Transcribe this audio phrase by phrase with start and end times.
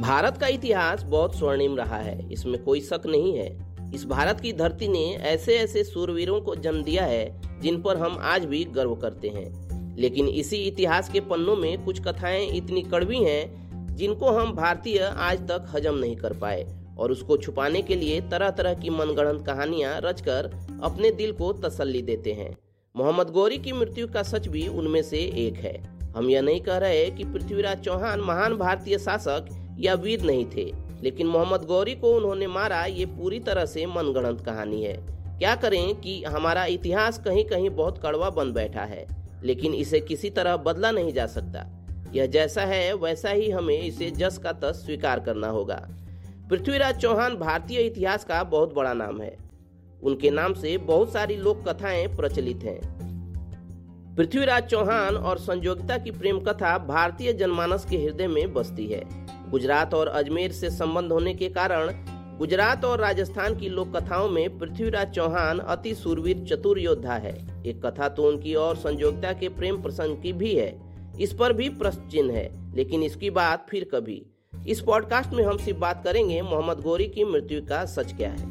[0.00, 4.52] भारत का इतिहास बहुत स्वर्णिम रहा है, इसमें कोई शक नहीं है। इस भारत की
[4.52, 8.94] धरती ने ऐसे ऐसे सूरवीरों को जन्म दिया है, जिन पर हम आज भी गर्व
[8.94, 13.62] करते हैं। लेकिन इसी इतिहास के पन्नों में कुछ कथाएँ इतनी कड़वी हैं,
[13.96, 16.66] जिनको हम भारतीय आज तक हजम नहीं कर पाए,
[16.98, 20.50] और उसको छुपाने के लिए तरह तरह की मनगढ़ंत कहानियाँ रचकर
[20.82, 22.56] अपने दिल को तसल्ली देते हैं।
[22.96, 26.76] मोहम्मद गौरी की मृत्यु का सच भी उनमें से एक है। हम यह नहीं कह
[26.76, 32.12] रहे कि पृथ्वीराज चौहान महान भारतीय शासक या वीर नहीं थे, लेकिन मोहम्मद गौरी को
[32.12, 34.96] उन्होंने मारा, ये पूरी तरह से मनगढ़ंत कहानी है।
[35.38, 39.06] क्या करें कि हमारा इतिहास कहीं कहीं बहुत कड़वा बन बैठा है,
[39.44, 41.66] लेकिन इसे किसी तरह बदला नहीं जा सकता।
[42.14, 45.88] यह जैसा है, वैसा ही हमें इसे जस का तस स्वीकार करना होगा।
[46.50, 49.36] पृथ्वीराज चौहान भारतीय इतिहास का बहुत बड़ा नाम है।
[50.02, 52.80] उनके नाम से बहुत सारी लोक कथाएँ प्रचलित हैं।
[54.16, 59.04] पृथ्वीराज चौहान और संजोगिता की प्रेम कथा भारतीय जनमानस के हृदय में बसती है।
[59.52, 61.90] गुजरात और अजमेर से संबंध होने के कारण
[62.38, 67.34] गुजरात और राजस्थान की लोक कथाओं में पृथ्वीराज चौहान अति सूरवीर चतुर योद्धा है।
[67.66, 70.80] एक कथा तो उनकी और संजोगिता के प्रेम प्रसंग की भी है।
[71.20, 74.26] इस पर भी प्रश्न चिन्ह है, लेकिन इसकी बात फिर कभी।
[74.68, 78.50] इस पॉडकास्ट में हम सिर्फ़ बात करेंगे मोहम्मद गौरी की मृत्यु का सच क्या है।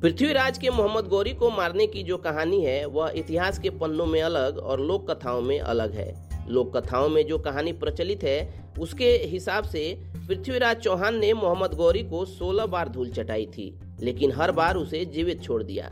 [0.00, 4.22] पृथ्वीराज के मोहम्मद गौरी को मारने की जो कहानी है, वह इतिहास के पन्नों में
[4.22, 9.10] अलग और लोक कथाओं में अलग है। लोक कथाओं में जो कहानी प्रचलित है, उसके
[9.24, 14.52] हिसाब से पृथ्वीराज चौहान ने मोहम्मद गौरी को 16 बार धूल चटाई थी, लेकिन हर
[14.52, 15.90] बार उसे जीवित छोड़ दिया।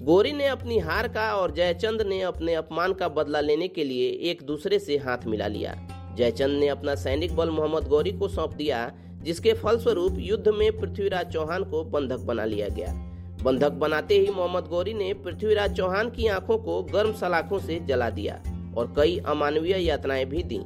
[0.00, 4.08] गौरी ने अपनी हार का और जयचंद ने अपने अपमान का बदला लेने के लिए
[4.30, 5.74] एक दूसरे से हाथ मिला लिया।
[6.16, 11.32] जयचंद ने अपना सैनिक बल मोहम्मद गौरी को सौंप दिया, जिसके फलस्वरूप युद्ध में पृथ्वीराज
[11.32, 12.92] चौहान को बंधक बना लिया गया।
[13.42, 18.10] बंधक बनाते ही मोहम्मद गौरी ने पृथ्वीराज चौहान की आँखों को गर्म सलाखों से जला
[18.10, 18.42] दिया।
[18.76, 20.58] और कई अमानवीय यातनाएँ भी दी।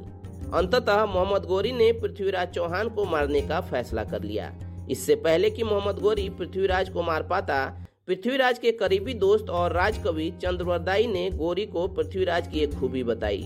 [0.53, 4.51] अंततः मोहम्मद गोरी ने पृथ्वीराज चौहान को मारने का फैसला कर लिया।
[4.89, 7.65] इससे पहले कि मोहम्मद गोरी पृथ्वीराज को मार पाता,
[8.07, 13.45] पृथ्वीराज के करीबी दोस्त और राजकवि चंद्रवरदाई ने गोरी को पृथ्वीराज की एक खूबी बताई।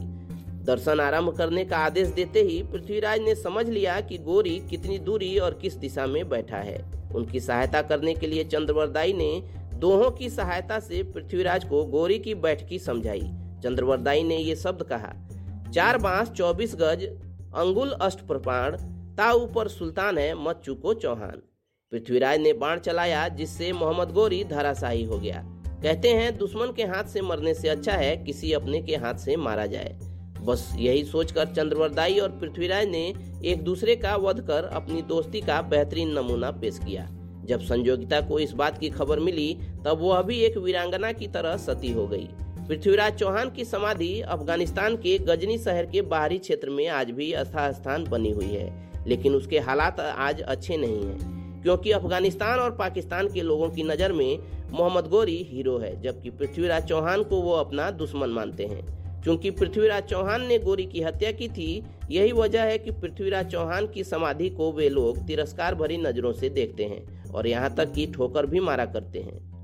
[0.66, 5.38] दर्शन आरंभ करने का आदेश देते ही पृथ्वीराज ने समझ लिया कि गोरी कितनी दूरी
[5.38, 6.84] और किस दिशा में बैठा है।
[7.16, 12.36] उनकी सहायता करने के लिए चंद्रवरदाई ने दोहों की सहायता से पृथ्वीराज को गोरी की
[12.36, 13.32] बैठकी समझाई।
[13.64, 15.14] चंद्रवरदाई ने ये शब्द कहा,
[15.74, 17.04] चार बाँस, चौबीस गज,
[17.56, 18.78] अंगुल अष्ट प्रपाण
[19.18, 21.42] ता ऊपर सुल्तान है मत चुको चौहान।
[21.92, 25.44] पृथ्वीराज ने बाण चलाया, जिससे मोहम्मद गोरी धराशाही हो गया।
[25.84, 29.36] कहते हैं, दुश्मन के हाथ से मरने से अच्छा है, किसी अपने के हाथ से
[29.36, 30.00] मारा जाए।
[30.42, 33.14] बस यही सोचकर चंद्रवरदाई और पृथ्वीराज ने
[33.46, 37.08] एक दूसरे का वध कर अपनी दोस्ती का बेहतरीन नमूना पेश किया।
[37.46, 39.54] जब संजोगिता को इस बात की खबर मिली,
[39.86, 42.30] तब वह भी एक वीरांगना की तरह सती हो गई।
[42.68, 47.74] पृथ्वीराज चौहान की समाधि अफ़गानिस्तान के गजनी शहर के बाहरी क्षेत्र में आज भी अस्थायी
[47.74, 53.28] स्थान बनी हुई है, लेकिन उसके हालात आज अच्छे नहीं हैं, क्योंकि अफ़गानिस्तान और पाकिस्तान
[53.28, 54.38] के लोगों की नज़र में
[54.72, 58.84] मोहम्मद गोरी हीरो है, जबकि पृथ्वीराज चौहान को वो अपना दुश्मन मानते हैं।
[59.24, 63.88] क्योंकि पृथ्वीराज चौहान ने गोरी की हत्या की थी, यही वजह है कि पृथ्वीराज चौहान
[63.88, 68.06] की समाधि को वे लोग तिरस्कार भरी नज़रों से देखते हैं और यहाँ तक कि
[68.08, 69.55] ठोकर भी मारा करते हैं।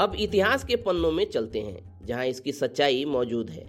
[0.00, 3.64] अब इतिहास के पन्नों में चलते हैं, जहाँ इसकी सच्चाई मौजूद है।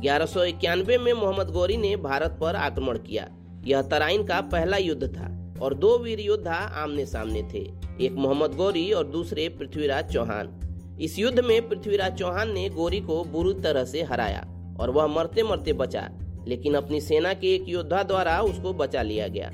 [0.00, 3.26] ग्यारह में मोहम्मद गौरी ने भारत पर आक्रमण किया।
[3.66, 5.28] यह तराइन का पहला युद्ध था
[5.62, 7.62] और दो वीर योद्धा आमने सामने थे,
[8.00, 13.24] एक मोहम्मद गौरी और दूसरे पृथ्वीराज चौहान। इस युद्ध में पृथ्वीराज चौहान ने गौरी को
[13.24, 14.46] बुरी तरह से हराया
[14.80, 16.08] और वह मरते मरते बचा,
[16.48, 19.50] लेकिन अपनी सेना के एक योद्धा द्वारा उसको बचा लिया गया।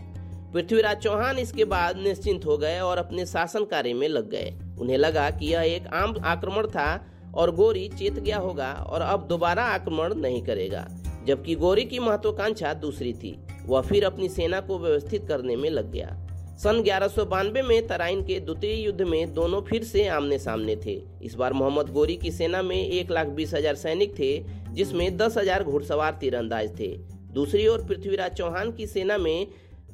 [0.52, 4.98] पृथ्वीराज चौहान इसके बाद निश्चिंत हो गए और अपने शासन कार्य में लग गए। उन्हें
[4.98, 6.88] लगा कि यह एक आम आक्रमण था
[7.34, 10.86] और गोरी चेत गया होगा और अब दोबारा आक्रमण नहीं करेगा,
[11.26, 13.36] जबकि गोरी की महत्वाकांक्षा दूसरी थी।
[13.66, 16.16] वह फिर अपनी सेना को व्यवस्थित करने में लग गया।
[16.58, 21.34] सन ग्यारह में तराइन के द्वितीय युद्ध में दोनों फिर से आमने सामने थे। इस
[21.34, 24.38] बार मोहम्मद गोरी की सेना में एक लाख बीस हज़ार सैनिक थे,
[24.70, 26.88] जिसमें दस हज़ार घुड़सवार तीरंदाज थे।
[27.34, 29.46] दूसरी ओर पृथ्वीराज चौहान की सेना में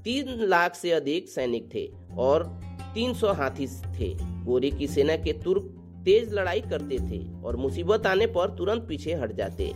[0.05, 1.87] तीन लाख से अधिक सैनिक थे
[2.19, 2.45] और
[2.95, 4.13] 300 हाथी थे।
[4.45, 5.63] गोरी की सेना के तुर्क
[6.05, 9.73] तेज लड़ाई करते थे और मुसीबत आने पर तुरंत पीछे हट जाते।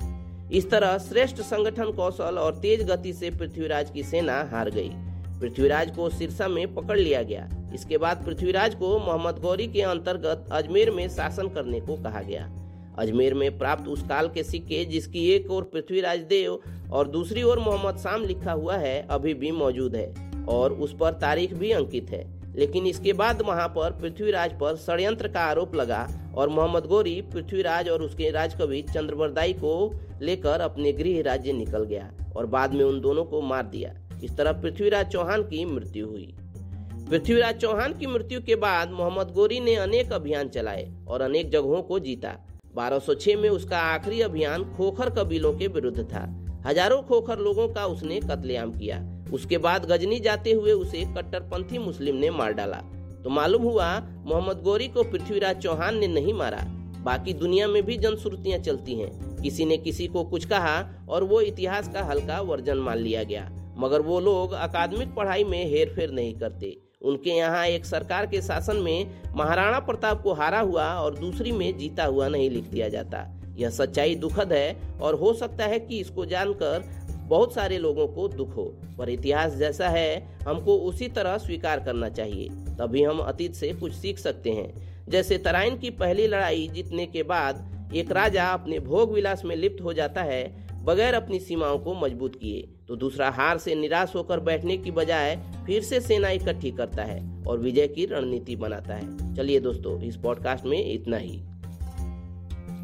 [0.53, 4.91] इस तरह श्रेष्ठ संगठन कौशल और तेज गति से पृथ्वीराज की सेना हार गई।
[5.41, 10.49] पृथ्वीराज को सिरसा में पकड़ लिया गया। इसके बाद पृथ्वीराज को मोहम्मद गौरी के अंतर्गत
[10.53, 12.51] अजमेर में शासन करने को कहा गया।
[12.99, 16.59] अजमेर में प्राप्त उस काल के सिक्के जिसकी एक और पृथ्वीराज देव
[16.93, 21.13] और दूसरी ओर मोहम्मद शाम लिखा हुआ है, अभी भी मौजूद है, और उस पर
[21.13, 26.33] तारीख भी अंकित है। लेकिन इसके बाद वहाँ पर पृथ्वीराज पर षड्यंत्र का आरोप लगा,
[26.37, 32.13] और मोहम्मद गोरी पृथ्वीराज और उसके राजकवि चंद्रवरदाई को लेकर अपने गृह राज्य निकल गया,
[32.37, 33.95] और बाद में उन दोनों को मार दिया।
[34.25, 36.35] इस तरह पृथ्वीराज चौहान की मृत्यु हुई।
[37.11, 41.83] पृथ्वीराज चौहान की मृत्यु के बाद मोहम्मद गोरी ने अनेक अभियान चलाए और अनेक जगहों
[41.83, 42.37] को जीता।
[42.75, 48.21] 1206 में उसका आखिरी अभियान खोखर कबीलों के विरुद्ध था। हज़ारों खोखर लोगों का उसने
[48.21, 48.99] कत्लेआम किया।
[49.33, 52.77] उसके बाद गजनी जाते हुए उसे कट्टरपंथी मुस्लिम ने मार डाला।
[53.25, 56.65] तो मालूम हुआ, मोहम्मद गोरी को पृथ्वीराज चौहान ने नहीं मारा।
[57.05, 61.41] बाकी दुनिया में भी जनश्रुतियाँ चलती हैं। किसी ने किसी को कुछ कहा और वो
[61.41, 63.49] इतिहास का हल्का वर्जन मान लिया गया।
[63.79, 68.43] मगर वो लोग अकादमिक पढ़ाई में हेर फेर नहीं करते। उनके यहाँ एक सरकार के
[68.43, 72.89] शासन में महाराणा प्रताप को हारा हुआ और दूसरी में जीता हुआ नहीं लिख दिया
[72.89, 78.09] जाता। यह सच्चाई दुखद है और हो सकता है कि इसको जानकर बहुत सारे लोगों
[78.09, 83.19] को दुख हो। पर इतिहास जैसा है, हमको उसी तरह स्वीकार करना चाहिए। तभी हम
[83.19, 88.13] अतीत से कुछ सीख सकते हैं। जैसे तराइन की पहली लड़ाई जीतने के बाद एक
[88.13, 92.69] राजा अपने भोग विलास में लिप्त हो जाता है, बगैर अपनी सीमाओं को मज़बूत किए।
[92.89, 95.37] तो दूसरा हार से निराश होकर बैठने की बजाय
[95.67, 100.17] फिर से सेना इकट्ठी करता है और विजय की रणनीति बनाता है। चलिए दोस्तों, इस
[100.17, 101.43] पॉडकास्ट में इतना ही।